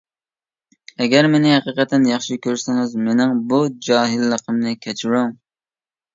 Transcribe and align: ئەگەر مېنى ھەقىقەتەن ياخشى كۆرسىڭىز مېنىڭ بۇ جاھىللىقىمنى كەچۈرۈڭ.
ئەگەر 1.03 1.27
مېنى 1.33 1.51
ھەقىقەتەن 1.55 2.07
ياخشى 2.13 2.39
كۆرسىڭىز 2.47 2.97
مېنىڭ 3.09 3.37
بۇ 3.53 3.61
جاھىللىقىمنى 3.91 4.75
كەچۈرۈڭ. 4.89 5.39